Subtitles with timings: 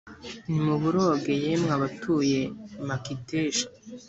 [0.49, 3.65] nimuboroge yemwe abatuye i makiteshi